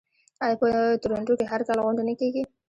آیا 0.43 0.55
په 0.61 0.67
تورنټو 1.01 1.33
کې 1.39 1.45
هر 1.51 1.61
کال 1.67 1.79
غونډه 1.85 2.03
نه 2.09 2.13
کیږي؟ 2.19 2.43